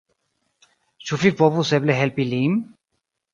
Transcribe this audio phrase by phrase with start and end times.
[1.09, 2.57] Ĉu vi povus eble helpi lin?